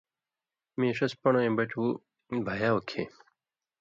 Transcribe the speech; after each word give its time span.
مِیں 0.77 0.93
ݜس 0.97 1.13
پن٘ڑہۡ 1.21 1.41
وَیں 1.43 1.53
بٹُو 1.57 1.85
بھیاؤ 2.45 2.77
کھیں 2.89 3.07